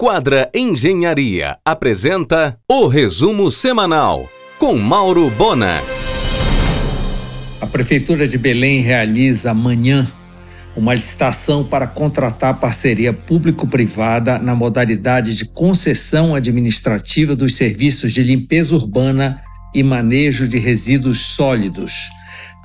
Quadra 0.00 0.48
Engenharia 0.54 1.58
apresenta 1.64 2.56
o 2.70 2.86
resumo 2.86 3.50
semanal 3.50 4.28
com 4.56 4.76
Mauro 4.78 5.28
Bona. 5.28 5.82
A 7.60 7.66
Prefeitura 7.66 8.28
de 8.28 8.38
Belém 8.38 8.80
realiza 8.80 9.50
amanhã 9.50 10.06
uma 10.76 10.94
licitação 10.94 11.64
para 11.64 11.88
contratar 11.88 12.60
parceria 12.60 13.12
público-privada 13.12 14.38
na 14.38 14.54
modalidade 14.54 15.34
de 15.34 15.44
concessão 15.44 16.32
administrativa 16.32 17.34
dos 17.34 17.56
serviços 17.56 18.12
de 18.12 18.22
limpeza 18.22 18.76
urbana 18.76 19.42
e 19.74 19.82
manejo 19.82 20.46
de 20.46 20.58
resíduos 20.58 21.26
sólidos. 21.26 22.08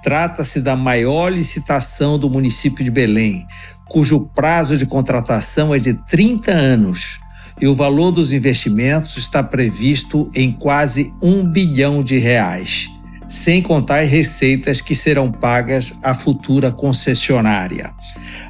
Trata-se 0.04 0.62
da 0.62 0.76
maior 0.76 1.30
licitação 1.30 2.20
do 2.20 2.30
município 2.30 2.84
de 2.84 2.92
Belém, 2.92 3.44
cujo 3.90 4.30
prazo 4.36 4.78
de 4.78 4.86
contratação 4.86 5.74
é 5.74 5.80
de 5.80 5.96
30 5.96 6.52
anos 6.52 7.23
e 7.60 7.68
o 7.68 7.76
valor 7.76 8.12
dos 8.12 8.34
investimentos 8.34 9.18
está 9.18 9.44
previsto 9.44 10.30
em 10.34 10.52
quase 10.52 11.14
um 11.22 11.46
bilhão 11.46 12.04
de 12.04 12.18
reais, 12.18 12.90
sem 13.30 13.62
contar 13.62 14.04
as 14.04 14.10
receitas 14.10 14.82
que 14.82 14.96
serão 14.96 15.32
pagas 15.32 15.94
à 16.04 16.13
futura 16.13 16.72
concessionária. 16.72 17.91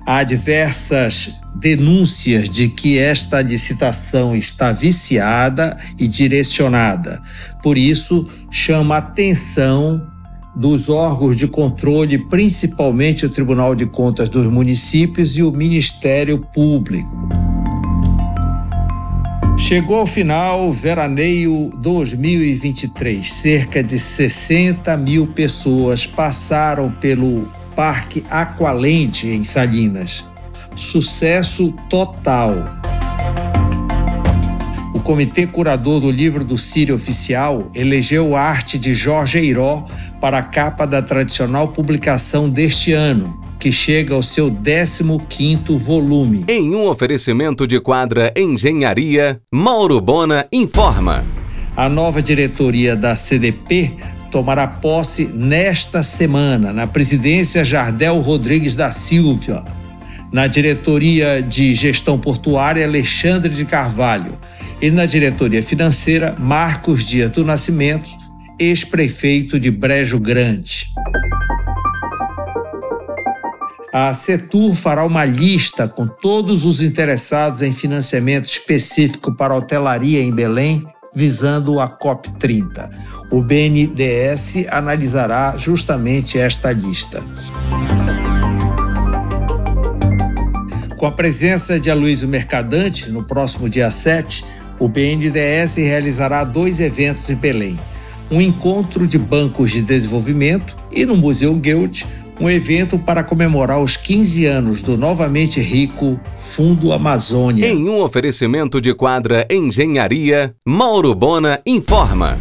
Há 0.05 0.23
diversas 0.23 1.31
denúncias 1.55 2.49
de 2.49 2.67
que 2.67 2.97
esta 2.97 3.41
licitação 3.41 4.35
está 4.35 4.71
viciada 4.71 5.77
e 5.97 6.07
direcionada. 6.07 7.21
Por 7.61 7.77
isso, 7.77 8.27
chama 8.51 8.97
atenção 8.97 10.05
dos 10.55 10.89
órgãos 10.89 11.37
de 11.37 11.47
controle, 11.47 12.17
principalmente 12.17 13.25
o 13.25 13.29
Tribunal 13.29 13.73
de 13.73 13.85
Contas 13.85 14.29
dos 14.29 14.45
Municípios 14.45 15.37
e 15.37 15.43
o 15.43 15.51
Ministério 15.51 16.39
Público. 16.53 17.42
Chegou 19.73 19.97
ao 19.97 20.05
final 20.05 20.67
o 20.67 20.71
veraneio 20.71 21.71
2023. 21.79 23.33
Cerca 23.33 23.83
de 23.83 23.97
60 23.97 24.95
mil 24.97 25.25
pessoas 25.25 26.05
passaram 26.05 26.91
pelo 26.91 27.49
Parque 27.75 28.23
Aqualente 28.29 29.27
em 29.27 29.41
Salinas. 29.41 30.29
Sucesso 30.75 31.73
total. 31.89 32.53
O 34.93 34.99
Comitê 34.99 35.47
Curador 35.47 36.01
do 36.01 36.11
Livro 36.11 36.43
do 36.43 36.55
Sírio 36.55 36.93
Oficial 36.93 37.71
elegeu 37.73 38.35
a 38.35 38.43
arte 38.43 38.77
de 38.77 38.93
Jorge 38.93 39.39
Eiró 39.39 39.87
para 40.21 40.37
a 40.37 40.43
capa 40.43 40.85
da 40.85 41.01
tradicional 41.01 41.69
publicação 41.69 42.47
deste 42.47 42.93
ano, 42.93 43.42
que 43.63 43.71
chega 43.71 44.13
ao 44.13 44.21
seu 44.21 44.51
15º 44.51 45.77
volume. 45.77 46.43
Em 46.49 46.75
um 46.75 46.85
oferecimento 46.85 47.65
de 47.65 47.79
quadra 47.79 48.33
Engenharia, 48.35 49.39
Mauro 49.49 50.01
Bona 50.01 50.45
informa. 50.51 51.23
A 51.73 51.87
nova 51.87 52.21
diretoria 52.21 52.93
da 52.93 53.15
CDP 53.15 53.93
tomará 54.29 54.67
posse 54.67 55.27
nesta 55.33 56.03
semana 56.03 56.73
na 56.73 56.85
presidência 56.85 57.63
Jardel 57.63 58.19
Rodrigues 58.19 58.75
da 58.75 58.91
Silva, 58.91 59.63
na 60.29 60.45
diretoria 60.45 61.41
de 61.41 61.73
gestão 61.73 62.19
portuária 62.19 62.85
Alexandre 62.85 63.53
de 63.53 63.63
Carvalho 63.63 64.37
e 64.81 64.91
na 64.91 65.05
diretoria 65.05 65.63
financeira 65.63 66.35
Marcos 66.37 67.05
Dias 67.05 67.31
do 67.31 67.45
Nascimento, 67.45 68.09
ex-prefeito 68.59 69.57
de 69.57 69.71
Brejo 69.71 70.19
Grande. 70.19 70.92
A 73.95 74.11
Setur 74.11 74.73
fará 74.73 75.05
uma 75.05 75.23
lista 75.23 75.87
com 75.87 76.07
todos 76.07 76.65
os 76.65 76.81
interessados 76.81 77.61
em 77.61 77.71
financiamento 77.71 78.47
específico 78.47 79.31
para 79.35 79.53
hotelaria 79.53 80.19
em 80.19 80.33
Belém, 80.33 80.83
visando 81.13 81.79
a 81.79 81.87
COP30. 81.87 82.89
O 83.29 83.39
BNDES 83.43 84.65
analisará 84.71 85.53
justamente 85.57 86.39
esta 86.39 86.71
lista. 86.71 87.21
Com 90.97 91.05
a 91.05 91.11
presença 91.11 91.79
de 91.79 91.91
Aloysio 91.91 92.27
Mercadante, 92.27 93.11
no 93.11 93.23
próximo 93.23 93.69
dia 93.69 93.91
7, 93.91 94.43
o 94.79 94.89
BNDES 94.89 95.75
realizará 95.75 96.43
dois 96.43 96.79
eventos 96.79 97.29
em 97.29 97.35
Belém: 97.35 97.79
um 98.31 98.41
encontro 98.41 99.05
de 99.05 99.19
bancos 99.19 99.69
de 99.69 99.83
desenvolvimento 99.83 100.75
e 100.91 101.05
no 101.05 101.15
Museu 101.15 101.53
Guild, 101.53 102.07
um 102.43 102.49
evento 102.49 102.99
para 102.99 103.23
comemorar 103.23 103.79
os 103.79 103.95
15 103.95 104.45
anos 104.45 104.81
do 104.81 104.97
novamente 104.97 105.61
rico 105.61 106.19
Fundo 106.37 106.91
Amazônia. 106.91 107.65
Em 107.65 107.87
um 107.87 108.01
oferecimento 108.01 108.81
de 108.81 108.93
quadra 108.93 109.47
Engenharia, 109.49 110.53
Mauro 110.67 111.15
Bona 111.15 111.61
informa. 111.65 112.37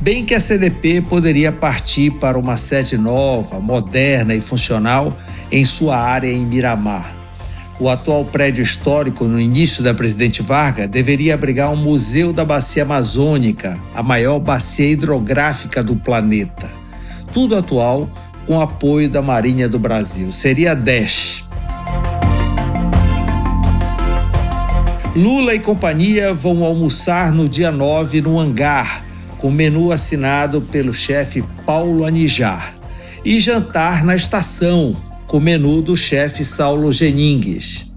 Bem 0.00 0.24
que 0.24 0.34
a 0.34 0.40
CDP 0.40 1.00
poderia 1.00 1.52
partir 1.52 2.10
para 2.10 2.36
uma 2.36 2.56
sede 2.56 2.98
nova, 2.98 3.60
moderna 3.60 4.34
e 4.34 4.40
funcional 4.40 5.16
em 5.52 5.64
sua 5.64 5.96
área 5.96 6.28
em 6.28 6.44
Miramar. 6.44 7.14
O 7.78 7.88
atual 7.88 8.24
prédio 8.24 8.64
histórico, 8.64 9.26
no 9.26 9.38
início 9.38 9.80
da 9.80 9.94
Presidente 9.94 10.42
Vargas, 10.42 10.88
deveria 10.88 11.34
abrigar 11.34 11.70
um 11.72 11.76
museu 11.76 12.32
da 12.32 12.44
bacia 12.44 12.82
amazônica, 12.82 13.80
a 13.94 14.02
maior 14.02 14.40
bacia 14.40 14.90
hidrográfica 14.90 15.84
do 15.84 15.94
planeta. 15.94 16.68
Tudo 17.32 17.54
atual 17.54 18.10
com 18.46 18.60
apoio 18.60 19.10
da 19.10 19.20
Marinha 19.20 19.68
do 19.68 19.78
Brasil. 19.78 20.30
Seria 20.32 20.74
10. 20.74 21.44
Lula 25.16 25.54
e 25.54 25.60
companhia 25.60 26.32
vão 26.34 26.62
almoçar 26.62 27.32
no 27.32 27.48
dia 27.48 27.72
9 27.72 28.20
no 28.20 28.38
hangar, 28.38 29.04
com 29.38 29.50
menu 29.50 29.90
assinado 29.90 30.60
pelo 30.60 30.92
chefe 30.92 31.42
Paulo 31.64 32.04
Anijar, 32.04 32.74
e 33.24 33.40
jantar 33.40 34.04
na 34.04 34.14
estação, 34.14 34.94
com 35.26 35.40
menu 35.40 35.80
do 35.80 35.96
chefe 35.96 36.44
Saulo 36.44 36.92
Geningues. 36.92 37.90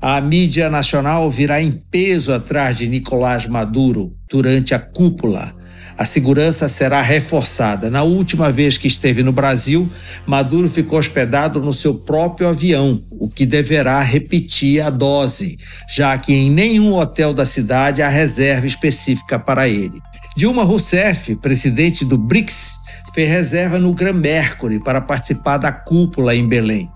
A 0.00 0.20
mídia 0.20 0.70
nacional 0.70 1.28
virá 1.28 1.60
em 1.60 1.70
peso 1.70 2.32
atrás 2.32 2.78
de 2.78 2.88
Nicolás 2.88 3.46
Maduro 3.46 4.12
durante 4.28 4.74
a 4.74 4.78
cúpula. 4.78 5.54
A 6.02 6.04
segurança 6.04 6.68
será 6.68 7.00
reforçada. 7.00 7.88
Na 7.88 8.02
última 8.02 8.50
vez 8.50 8.76
que 8.76 8.88
esteve 8.88 9.22
no 9.22 9.30
Brasil, 9.30 9.88
Maduro 10.26 10.68
ficou 10.68 10.98
hospedado 10.98 11.60
no 11.60 11.72
seu 11.72 11.94
próprio 11.94 12.48
avião, 12.48 13.04
o 13.08 13.28
que 13.28 13.46
deverá 13.46 14.02
repetir 14.02 14.82
a 14.82 14.90
dose, 14.90 15.58
já 15.88 16.18
que 16.18 16.34
em 16.34 16.50
nenhum 16.50 16.94
hotel 16.94 17.32
da 17.32 17.46
cidade 17.46 18.02
há 18.02 18.08
reserva 18.08 18.66
específica 18.66 19.38
para 19.38 19.68
ele. 19.68 20.00
Dilma 20.36 20.64
Rousseff, 20.64 21.36
presidente 21.36 22.04
do 22.04 22.18
BRICS, 22.18 22.72
fez 23.14 23.30
reserva 23.30 23.78
no 23.78 23.94
Gran 23.94 24.14
Mercury 24.14 24.80
para 24.80 25.00
participar 25.00 25.58
da 25.58 25.70
cúpula 25.70 26.34
em 26.34 26.48
Belém. 26.48 26.90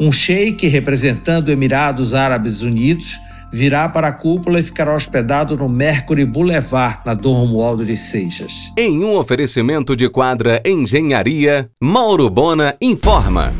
Um 0.00 0.10
sheik 0.10 0.66
representando 0.66 1.52
Emirados 1.52 2.14
Árabes 2.14 2.62
Unidos 2.62 3.16
virá 3.54 3.88
para 3.88 4.08
a 4.08 4.12
cúpula 4.12 4.58
e 4.58 4.64
ficará 4.64 4.96
hospedado 4.96 5.56
no 5.56 5.68
Mercury 5.68 6.24
Boulevard, 6.24 6.98
na 7.06 7.14
Dom 7.14 7.34
Romualdo 7.34 7.84
de 7.84 7.96
Seixas. 7.96 8.72
Em 8.76 9.04
um 9.04 9.16
oferecimento 9.16 9.94
de 9.94 10.08
quadra 10.08 10.60
Engenharia, 10.66 11.70
Mauro 11.80 12.28
Bona 12.28 12.74
informa. 12.82 13.54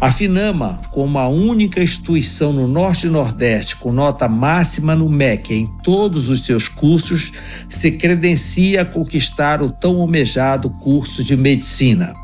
A 0.00 0.12
Finama, 0.12 0.80
como 0.92 1.18
a 1.18 1.26
única 1.26 1.82
instituição 1.82 2.52
no 2.52 2.68
Norte 2.68 3.08
e 3.08 3.10
Nordeste 3.10 3.76
com 3.76 3.92
nota 3.92 4.28
máxima 4.28 4.94
no 4.94 5.08
MEC 5.08 5.54
em 5.54 5.66
todos 5.82 6.28
os 6.28 6.46
seus 6.46 6.68
cursos, 6.68 7.32
se 7.68 7.92
credencia 7.92 8.82
a 8.82 8.84
conquistar 8.84 9.60
o 9.60 9.72
tão 9.72 10.00
almejado 10.00 10.70
curso 10.70 11.24
de 11.24 11.36
medicina. 11.36 12.14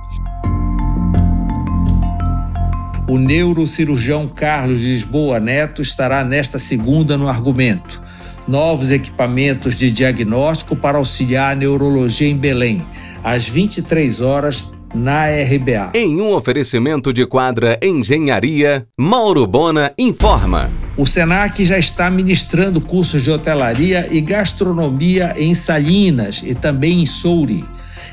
O 3.13 3.19
neurocirurgião 3.19 4.27
Carlos 4.27 4.81
Lisboa 4.81 5.39
Neto 5.39 5.83
estará 5.83 6.25
nesta 6.25 6.59
segunda 6.59 7.15
no 7.19 7.29
argumento. 7.29 8.03
Novos 8.49 8.91
equipamentos 8.91 9.77
de 9.77 9.91
diagnóstico 9.91 10.75
para 10.75 10.97
auxiliar 10.97 11.53
a 11.53 11.55
neurologia 11.55 12.27
em 12.27 12.39
Belém, 12.39 12.83
às 13.23 13.47
23 13.47 14.23
horas 14.23 14.65
na 14.95 15.27
RBA. 15.27 15.93
Em 15.95 16.23
um 16.23 16.33
oferecimento 16.33 17.13
de 17.13 17.27
quadra 17.27 17.79
Engenharia, 17.83 18.87
Mauro 18.99 19.47
Bona 19.47 19.93
informa. 19.99 20.71
O 20.97 21.05
SENAC 21.05 21.67
já 21.67 21.79
está 21.79 22.11
ministrando 22.11 22.81
cursos 22.81 23.23
de 23.23 23.31
hotelaria 23.31 24.09
e 24.11 24.23
gastronomia 24.23 25.35
em 25.37 25.53
Salinas 25.53 26.43
e 26.43 26.55
também 26.55 27.03
em 27.03 27.07
Souri. 27.07 27.63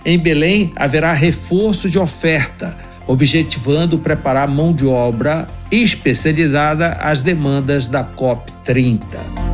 Em 0.06 0.20
Belém, 0.20 0.74
haverá 0.76 1.14
reforço 1.14 1.90
de 1.90 1.98
oferta, 1.98 2.89
objetivando 3.10 3.98
preparar 3.98 4.48
mão 4.48 4.72
de 4.72 4.86
obra 4.86 5.48
especializada 5.72 6.92
às 7.02 7.24
demandas 7.24 7.88
da 7.88 8.04
COP30 8.06 9.50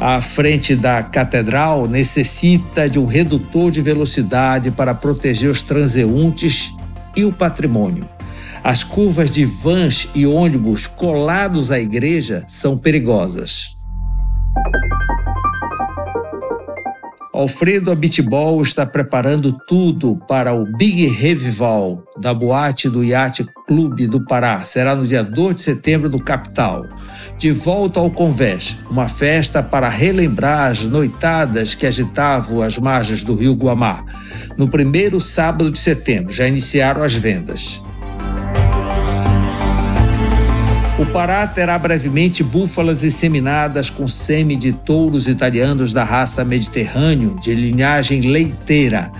à 0.00 0.20
frente 0.20 0.76
da 0.76 1.02
catedral 1.02 1.86
necessita 1.86 2.88
de 2.88 2.98
um 2.98 3.06
redutor 3.06 3.70
de 3.70 3.80
velocidade 3.80 4.70
para 4.70 4.94
proteger 4.94 5.50
os 5.50 5.62
transeuntes 5.62 6.72
e 7.16 7.24
o 7.24 7.32
patrimônio. 7.32 8.08
As 8.62 8.84
curvas 8.84 9.30
de 9.30 9.44
vans 9.44 10.08
e 10.14 10.26
ônibus 10.26 10.86
colados 10.86 11.70
à 11.70 11.80
igreja 11.80 12.44
são 12.46 12.76
perigosas. 12.76 13.77
Alfredo 17.38 17.92
Abitbol 17.92 18.60
está 18.62 18.84
preparando 18.84 19.52
tudo 19.52 20.16
para 20.26 20.52
o 20.52 20.64
Big 20.76 21.06
Revival 21.06 22.02
da 22.18 22.34
boate 22.34 22.88
do 22.88 23.04
Yacht 23.04 23.46
Clube 23.64 24.08
do 24.08 24.24
Pará. 24.24 24.64
Será 24.64 24.96
no 24.96 25.06
dia 25.06 25.22
2 25.22 25.54
de 25.54 25.62
setembro 25.62 26.10
no 26.10 26.20
Capital. 26.20 26.84
De 27.38 27.52
volta 27.52 28.00
ao 28.00 28.10
Convés, 28.10 28.76
uma 28.90 29.08
festa 29.08 29.62
para 29.62 29.88
relembrar 29.88 30.72
as 30.72 30.84
noitadas 30.88 31.76
que 31.76 31.86
agitavam 31.86 32.60
as 32.60 32.76
margens 32.76 33.22
do 33.22 33.36
rio 33.36 33.54
Guamá. 33.54 34.04
No 34.56 34.68
primeiro 34.68 35.20
sábado 35.20 35.70
de 35.70 35.78
setembro, 35.78 36.32
já 36.32 36.48
iniciaram 36.48 37.04
as 37.04 37.14
vendas. 37.14 37.80
O 40.98 41.06
Pará 41.06 41.46
terá 41.46 41.78
brevemente 41.78 42.42
búfalas 42.42 43.04
inseminadas 43.04 43.88
com 43.88 44.08
sêmen 44.08 44.58
de 44.58 44.72
touros 44.72 45.28
italianos 45.28 45.92
da 45.92 46.02
raça 46.02 46.44
Mediterrâneo, 46.44 47.38
de 47.38 47.54
linhagem 47.54 48.22
leiteira. 48.22 49.12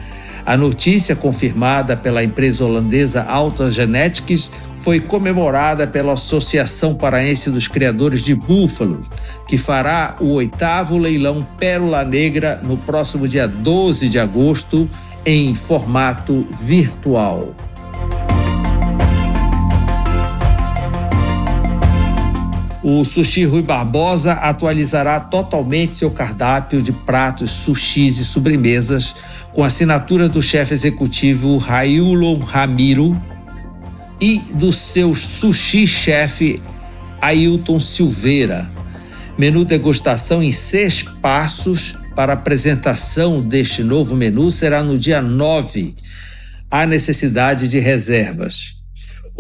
A 0.44 0.56
notícia, 0.56 1.14
confirmada 1.14 1.96
pela 1.96 2.24
empresa 2.24 2.64
holandesa 2.64 3.22
Alta 3.22 3.70
Genetics, 3.70 4.50
foi 4.80 4.98
comemorada 4.98 5.86
pela 5.86 6.14
Associação 6.14 6.96
Paraense 6.96 7.48
dos 7.48 7.68
Criadores 7.68 8.24
de 8.24 8.34
Búfalos, 8.34 9.06
que 9.46 9.56
fará 9.56 10.16
o 10.18 10.30
oitavo 10.30 10.98
leilão 10.98 11.46
Pérola 11.60 12.04
Negra 12.04 12.60
no 12.60 12.76
próximo 12.76 13.28
dia 13.28 13.46
12 13.46 14.08
de 14.08 14.18
agosto, 14.18 14.90
em 15.24 15.54
formato 15.54 16.44
virtual. 16.60 17.54
O 22.90 23.04
Sushi 23.04 23.44
Rui 23.44 23.60
Barbosa 23.60 24.32
atualizará 24.32 25.20
totalmente 25.20 25.94
seu 25.94 26.10
cardápio 26.10 26.80
de 26.80 26.90
pratos, 26.90 27.50
sushis 27.50 28.18
e 28.18 28.24
sobremesas 28.24 29.14
com 29.52 29.62
assinatura 29.62 30.26
do 30.26 30.40
chefe 30.40 30.72
executivo 30.72 31.58
Railon 31.58 32.38
Ramiro 32.38 33.14
e 34.18 34.38
do 34.54 34.72
seu 34.72 35.14
sushi-chefe 35.14 36.62
Ailton 37.20 37.78
Silveira. 37.78 38.70
Menu 39.36 39.66
degustação 39.66 40.42
em 40.42 40.50
seis 40.50 41.02
passos 41.02 41.94
para 42.16 42.32
apresentação 42.32 43.42
deste 43.42 43.82
novo 43.82 44.16
menu 44.16 44.50
será 44.50 44.82
no 44.82 44.98
dia 44.98 45.20
9. 45.20 45.94
Há 46.70 46.86
necessidade 46.86 47.68
de 47.68 47.78
reservas. 47.78 48.77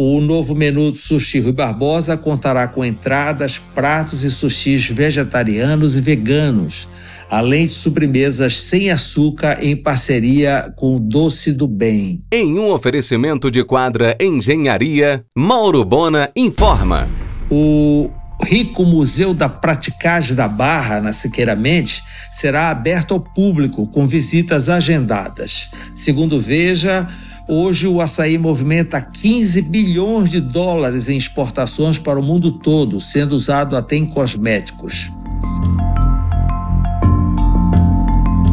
O 0.00 0.20
novo 0.20 0.54
menu 0.54 0.92
do 0.92 0.96
Sushi 0.96 1.40
Rui 1.40 1.50
Barbosa 1.50 2.16
contará 2.16 2.68
com 2.68 2.84
entradas, 2.84 3.58
pratos 3.58 4.22
e 4.22 4.30
sushis 4.30 4.86
vegetarianos 4.88 5.96
e 5.96 6.00
veganos, 6.00 6.86
além 7.28 7.66
de 7.66 7.72
sobremesas 7.72 8.60
sem 8.60 8.92
açúcar 8.92 9.58
em 9.60 9.74
parceria 9.74 10.72
com 10.76 10.94
o 10.94 11.00
Doce 11.00 11.50
do 11.50 11.66
Bem. 11.66 12.22
Em 12.30 12.56
um 12.60 12.70
oferecimento 12.70 13.50
de 13.50 13.64
quadra 13.64 14.16
Engenharia, 14.20 15.24
Mauro 15.36 15.84
Bona 15.84 16.30
informa. 16.36 17.08
O 17.50 18.08
Rico 18.40 18.84
Museu 18.84 19.34
da 19.34 19.48
Praticagem 19.48 20.36
da 20.36 20.46
Barra, 20.46 21.00
na 21.00 21.12
Siqueira 21.12 21.56
Mendes, 21.56 22.04
será 22.32 22.70
aberto 22.70 23.14
ao 23.14 23.20
público 23.20 23.84
com 23.88 24.06
visitas 24.06 24.68
agendadas. 24.68 25.68
Segundo 25.92 26.40
Veja, 26.40 27.08
Hoje 27.50 27.88
o 27.88 28.02
açaí 28.02 28.36
movimenta 28.36 29.00
15 29.00 29.62
bilhões 29.62 30.28
de 30.28 30.38
dólares 30.38 31.08
em 31.08 31.16
exportações 31.16 31.98
para 31.98 32.20
o 32.20 32.22
mundo 32.22 32.52
todo, 32.52 33.00
sendo 33.00 33.32
usado 33.32 33.74
até 33.74 33.96
em 33.96 34.04
cosméticos. 34.04 35.10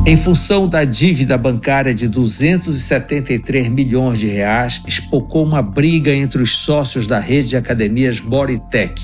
Em 0.08 0.16
função 0.16 0.66
da 0.66 0.86
dívida 0.86 1.38
bancária 1.38 1.94
de 1.94 2.08
273 2.08 3.68
milhões 3.68 4.18
de 4.18 4.28
reais, 4.28 4.82
espocou 4.88 5.44
uma 5.44 5.62
briga 5.62 6.16
entre 6.16 6.42
os 6.42 6.60
sócios 6.60 7.06
da 7.06 7.20
rede 7.20 7.50
de 7.50 7.58
academias 7.58 8.22
Boritec. 8.22 9.02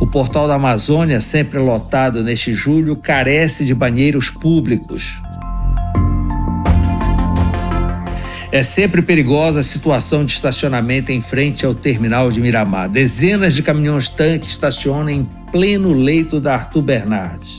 O 0.00 0.06
portal 0.06 0.48
da 0.48 0.54
Amazônia, 0.54 1.20
sempre 1.20 1.58
lotado 1.58 2.22
neste 2.22 2.54
julho, 2.54 2.96
carece 2.96 3.66
de 3.66 3.74
banheiros 3.74 4.30
públicos. 4.30 5.20
É 8.54 8.62
sempre 8.62 9.02
perigosa 9.02 9.58
a 9.58 9.62
situação 9.64 10.24
de 10.24 10.30
estacionamento 10.30 11.10
em 11.10 11.20
frente 11.20 11.66
ao 11.66 11.74
terminal 11.74 12.30
de 12.30 12.40
Miramar. 12.40 12.88
Dezenas 12.88 13.52
de 13.52 13.64
caminhões-tanque 13.64 14.46
estacionam 14.46 15.08
em 15.08 15.28
pleno 15.50 15.92
leito 15.92 16.40
da 16.40 16.54
Arthur 16.54 16.82
Bernardes. 16.82 17.58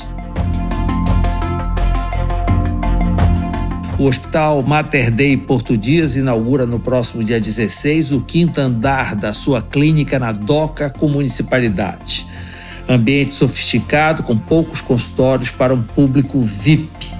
O 4.00 4.06
Hospital 4.06 4.63
Mater 4.63 5.12
Dei 5.12 5.36
Porto 5.36 5.77
Dias 5.77 6.15
inaugura 6.15 6.65
no 6.65 6.80
próximo 6.80 7.25
dia 7.25 7.41
16 7.41 8.13
o 8.13 8.21
quinto 8.21 8.62
andar 8.62 9.18
da 9.18 9.33
sua 9.33 9.62
clínica 9.62 10.18
na 10.18 10.31
DOCA 10.31 10.89
com 10.89 11.09
municipalidade. 11.09 12.25
Ambiente 12.88 13.33
sofisticado 13.33 14.24
com 14.24 14.38
poucos 14.38 14.80
consultórios 14.80 15.51
para 15.51 15.74
um 15.74 15.83
público 15.83 16.39
VIP. 16.39 17.14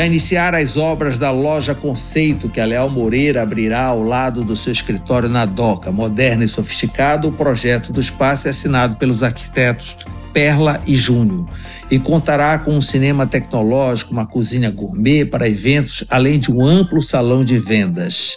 Já 0.00 0.06
iniciaram 0.06 0.58
as 0.58 0.78
obras 0.78 1.18
da 1.18 1.30
loja 1.30 1.74
Conceito, 1.74 2.48
que 2.48 2.58
a 2.58 2.64
Leal 2.64 2.88
Moreira 2.88 3.42
abrirá 3.42 3.84
ao 3.84 4.02
lado 4.02 4.42
do 4.42 4.56
seu 4.56 4.72
escritório 4.72 5.28
na 5.28 5.44
DOCA. 5.44 5.92
Moderno 5.92 6.42
e 6.42 6.48
sofisticado, 6.48 7.28
o 7.28 7.32
projeto 7.32 7.92
do 7.92 8.00
espaço 8.00 8.46
é 8.46 8.50
assinado 8.50 8.96
pelos 8.96 9.22
arquitetos 9.22 9.98
Perla 10.32 10.80
e 10.86 10.96
Júnior 10.96 11.46
e 11.90 11.98
contará 11.98 12.56
com 12.56 12.74
um 12.74 12.80
cinema 12.80 13.26
tecnológico, 13.26 14.12
uma 14.12 14.24
cozinha 14.24 14.70
gourmet 14.70 15.26
para 15.26 15.46
eventos, 15.46 16.02
além 16.08 16.38
de 16.38 16.50
um 16.50 16.64
amplo 16.64 17.02
salão 17.02 17.44
de 17.44 17.58
vendas. 17.58 18.36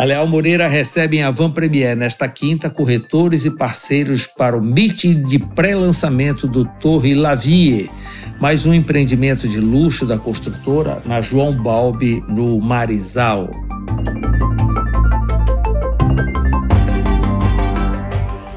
A 0.00 0.04
Leal 0.04 0.26
Moreira 0.26 0.66
recebe 0.66 1.18
em 1.18 1.22
Avan 1.22 1.50
Premier 1.50 1.94
nesta 1.94 2.26
quinta 2.26 2.70
corretores 2.70 3.44
e 3.44 3.50
parceiros 3.50 4.26
para 4.26 4.56
o 4.56 4.64
meeting 4.64 5.20
de 5.24 5.38
pré-lançamento 5.38 6.48
do 6.48 6.64
Torre 6.64 7.12
Lavie, 7.12 7.90
mais 8.40 8.64
um 8.64 8.72
empreendimento 8.72 9.46
de 9.46 9.60
luxo 9.60 10.06
da 10.06 10.16
construtora 10.16 11.02
na 11.04 11.20
João 11.20 11.54
Balbi, 11.54 12.24
no 12.26 12.58
Marizal. 12.58 13.50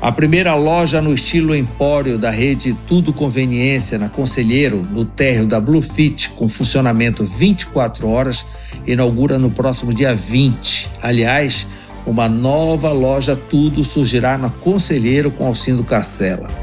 A 0.04 0.12
primeira 0.12 0.54
loja 0.54 1.02
no 1.02 1.14
estilo 1.14 1.56
empório 1.56 2.18
da 2.18 2.30
rede 2.30 2.74
Tudo 2.86 3.14
Conveniência, 3.14 3.98
na 3.98 4.10
Conselheiro, 4.10 4.86
no 4.92 5.06
térreo 5.06 5.48
da 5.48 5.62
Bluefit, 5.62 6.30
com 6.32 6.50
funcionamento 6.50 7.24
24 7.24 8.10
horas, 8.10 8.46
inaugura 8.86 9.38
no 9.38 9.50
próximo 9.50 9.94
dia 9.94 10.14
20. 10.14 10.90
Aliás, 11.02 11.68
uma 12.06 12.28
nova 12.28 12.92
loja 12.92 13.36
Tudo 13.36 13.84
surgirá 13.84 14.38
na 14.38 14.50
Conselheiro 14.50 15.32
com 15.32 15.46
Alcindo 15.46 15.84
Cacela. 15.84 16.63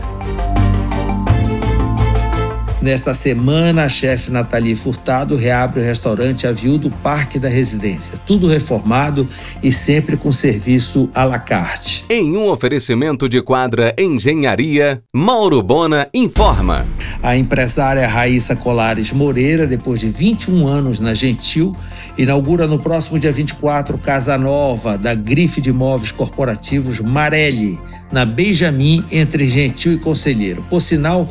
Nesta 2.83 3.13
semana, 3.13 3.85
a 3.85 3.89
chefe 3.91 4.31
Nathalie 4.31 4.75
Furtado 4.75 5.37
reabre 5.37 5.81
o 5.81 5.85
restaurante 5.85 6.47
Aviu 6.47 6.79
do 6.79 6.91
Parque 6.91 7.39
da 7.39 7.47
Residência, 7.49 8.19
tudo 8.27 8.49
reformado 8.49 9.29
e 9.63 9.71
sempre 9.71 10.17
com 10.17 10.33
serviço 10.33 11.11
à 11.15 11.25
la 11.25 11.39
carte. 11.39 12.07
Em 12.09 12.35
um 12.35 12.49
oferecimento 12.49 13.29
de 13.29 13.43
quadra 13.43 13.95
Engenharia, 13.99 15.03
Mauro 15.15 15.63
Bona 15.63 16.09
informa. 16.15 16.87
A 17.23 17.37
empresária 17.37 18.09
Raíssa 18.09 18.57
Colares 18.57 19.13
Moreira, 19.13 19.67
depois 19.67 20.01
de 20.01 20.09
21 20.09 20.67
anos 20.67 21.01
na 21.01 21.13
Gentil, 21.13 21.77
inaugura 22.17 22.67
no 22.67 22.79
próximo 22.79 23.19
dia 23.19 23.31
24 23.31 23.99
Casa 23.99 24.39
Nova 24.39 24.97
da 24.97 25.15
Grife 25.15 25.61
de 25.61 25.71
Móveis 25.71 26.13
Corporativos 26.13 26.99
Marelli, 26.99 27.79
na 28.11 28.25
Benjamin, 28.25 29.05
entre 29.13 29.45
Gentil 29.45 29.93
e 29.93 29.99
Conselheiro. 29.99 30.65
Por 30.69 30.81
sinal, 30.81 31.29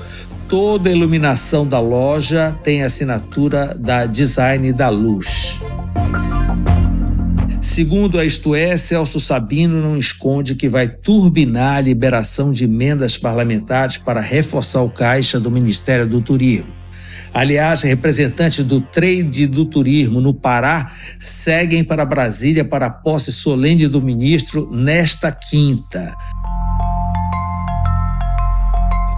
toda 0.50 0.90
a 0.90 0.92
iluminação 0.92 1.66
da 1.66 1.80
loja 1.80 2.58
tem 2.64 2.82
assinatura 2.82 3.76
da 3.80 4.08
Design 4.08 4.74
da 4.74 4.90
Luz. 4.90 5.62
Segundo 7.62 8.18
a 8.18 8.26
Isto 8.26 8.56
É, 8.56 8.76
Celso 8.76 9.20
Sabino 9.20 9.80
não 9.80 9.96
esconde 9.96 10.56
que 10.56 10.68
vai 10.68 10.88
turbinar 10.88 11.78
a 11.78 11.82
liberação 11.82 12.52
de 12.52 12.64
emendas 12.64 13.16
parlamentares 13.16 13.98
para 14.00 14.20
reforçar 14.20 14.82
o 14.82 14.90
caixa 14.90 15.40
do 15.40 15.52
Ministério 15.52 16.08
do 16.08 16.20
Turismo. 16.20 16.80
Aliás, 17.32 17.84
representantes 17.84 18.66
do 18.66 18.82
trade 18.82 19.46
do 19.46 19.66
turismo 19.66 20.20
no 20.20 20.34
Pará 20.34 20.94
seguem 21.20 21.84
para 21.84 22.04
Brasília 22.04 22.66
para 22.66 22.88
a 22.88 22.90
posse 22.90 23.32
solene 23.32 23.88
do 23.88 24.02
ministro 24.02 24.68
nesta 24.72 25.32
quinta. 25.32 26.16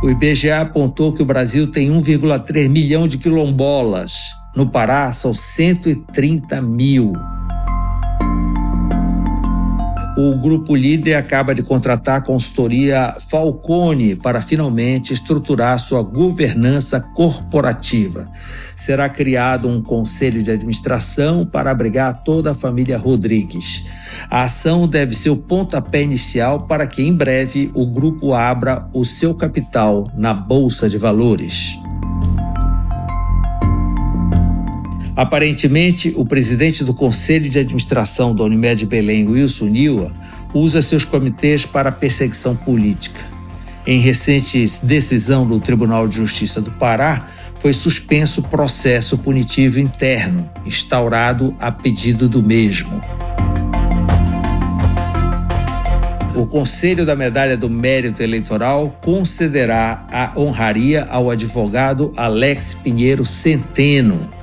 O 0.03 0.09
IBGE 0.09 0.49
apontou 0.49 1.13
que 1.13 1.21
o 1.21 1.25
Brasil 1.25 1.71
tem 1.71 1.91
1,3 1.91 2.67
milhão 2.67 3.07
de 3.07 3.19
quilombolas. 3.19 4.35
No 4.55 4.67
Pará, 4.67 5.13
são 5.13 5.31
130 5.31 6.59
mil. 6.59 7.13
O 10.17 10.35
grupo 10.35 10.75
líder 10.75 11.15
acaba 11.15 11.55
de 11.55 11.63
contratar 11.63 12.17
a 12.17 12.21
consultoria 12.21 13.15
Falcone 13.29 14.13
para 14.13 14.41
finalmente 14.41 15.13
estruturar 15.13 15.79
sua 15.79 16.03
governança 16.03 16.99
corporativa. 16.99 18.29
Será 18.75 19.07
criado 19.07 19.69
um 19.69 19.81
conselho 19.81 20.43
de 20.43 20.51
administração 20.51 21.45
para 21.45 21.71
abrigar 21.71 22.23
toda 22.23 22.51
a 22.51 22.55
família 22.55 22.97
Rodrigues. 22.97 23.85
A 24.29 24.43
ação 24.43 24.85
deve 24.85 25.15
ser 25.15 25.29
o 25.29 25.37
pontapé 25.37 26.01
inicial 26.01 26.67
para 26.67 26.85
que 26.85 27.01
em 27.01 27.13
breve 27.13 27.71
o 27.73 27.85
grupo 27.85 28.33
abra 28.33 28.89
o 28.91 29.05
seu 29.05 29.33
capital 29.33 30.11
na 30.13 30.33
Bolsa 30.33 30.89
de 30.89 30.97
Valores. 30.97 31.79
Aparentemente, 35.15 36.13
o 36.15 36.25
presidente 36.25 36.83
do 36.83 36.93
Conselho 36.93 37.49
de 37.49 37.59
Administração 37.59 38.33
da 38.33 38.43
Unimed 38.43 38.85
Belém, 38.85 39.27
Wilson 39.27 39.65
Niwa, 39.65 40.13
usa 40.53 40.81
seus 40.81 41.03
comitês 41.03 41.65
para 41.65 41.91
perseguição 41.91 42.55
política. 42.55 43.19
Em 43.85 43.99
recente 43.99 44.65
decisão 44.83 45.45
do 45.45 45.59
Tribunal 45.59 46.07
de 46.07 46.15
Justiça 46.15 46.61
do 46.61 46.71
Pará, 46.71 47.27
foi 47.59 47.73
suspenso 47.73 48.39
o 48.39 48.43
processo 48.43 49.17
punitivo 49.17 49.79
interno, 49.79 50.49
instaurado 50.65 51.53
a 51.59 51.71
pedido 51.71 52.29
do 52.29 52.41
mesmo. 52.41 53.01
O 56.33 56.47
Conselho 56.47 57.05
da 57.05 57.15
Medalha 57.15 57.57
do 57.57 57.69
Mérito 57.69 58.23
Eleitoral 58.23 58.97
concederá 59.01 60.07
a 60.09 60.39
honraria 60.39 61.05
ao 61.09 61.29
advogado 61.29 62.13
Alex 62.15 62.73
Pinheiro 62.73 63.25
Centeno 63.25 64.40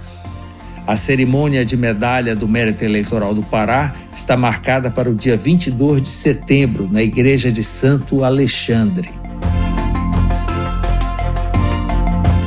a 0.88 0.96
cerimônia 0.96 1.66
de 1.66 1.76
medalha 1.76 2.34
do 2.34 2.48
Mérito 2.48 2.82
Eleitoral 2.82 3.34
do 3.34 3.42
Pará 3.42 3.94
está 4.14 4.38
marcada 4.38 4.90
para 4.90 5.10
o 5.10 5.14
dia 5.14 5.36
22 5.36 6.00
de 6.00 6.08
setembro, 6.08 6.88
na 6.90 7.02
Igreja 7.02 7.52
de 7.52 7.62
Santo 7.62 8.24
Alexandre. 8.24 9.10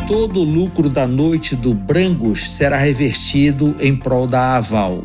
Todo 0.07 0.39
o 0.39 0.43
lucro 0.43 0.89
da 0.89 1.05
noite 1.05 1.55
do 1.55 1.71
Brangos 1.75 2.49
será 2.49 2.77
revertido 2.77 3.75
em 3.79 3.95
prol 3.95 4.25
da 4.25 4.57
Aval 4.57 5.03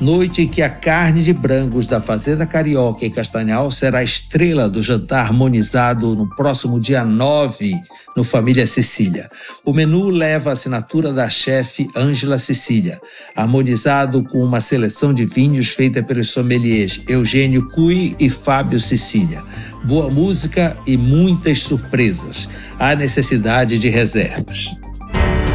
noite 0.00 0.42
em 0.42 0.48
que 0.48 0.60
a 0.62 0.68
carne 0.68 1.22
de 1.22 1.32
brangos 1.32 1.86
da 1.86 2.00
Fazenda 2.00 2.46
Carioca 2.46 3.04
em 3.06 3.10
Castanhal 3.10 3.70
será 3.70 4.02
estrela 4.02 4.68
do 4.68 4.82
jantar 4.82 5.26
harmonizado 5.26 6.14
no 6.14 6.28
próximo 6.36 6.78
dia 6.78 7.04
9 7.04 7.74
no 8.16 8.24
Família 8.24 8.66
Sicília. 8.66 9.28
O 9.64 9.72
menu 9.72 10.08
leva 10.08 10.50
a 10.50 10.52
assinatura 10.54 11.12
da 11.12 11.28
chefe 11.28 11.88
Ângela 11.96 12.38
Sicília, 12.38 13.00
harmonizado 13.34 14.24
com 14.24 14.38
uma 14.38 14.60
seleção 14.60 15.12
de 15.12 15.24
vinhos 15.26 15.68
feita 15.68 16.02
pelos 16.02 16.30
sommeliers 16.30 17.02
Eugênio 17.08 17.68
Cui 17.68 18.16
e 18.18 18.30
Fábio 18.30 18.80
Sicília. 18.80 19.42
Boa 19.84 20.10
música 20.10 20.76
e 20.86 20.96
muitas 20.96 21.62
surpresas. 21.62 22.48
Há 22.78 22.94
necessidade 22.94 23.78
de 23.78 23.88
reservas. 23.88 24.70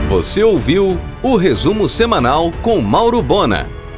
Você 0.09 0.43
ouviu 0.43 0.99
o 1.23 1.35
resumo 1.35 1.87
semanal 1.87 2.51
com 2.61 2.81
Mauro 2.81 3.21
Bona. 3.21 3.80